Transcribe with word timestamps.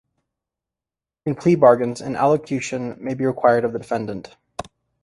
In 1.27 1.35
plea 1.35 1.53
bargains, 1.53 2.01
an 2.01 2.15
allocution 2.15 2.97
may 2.99 3.13
be 3.13 3.23
required 3.23 3.65
of 3.65 3.73
the 3.73 3.77
defendant. 3.77 4.35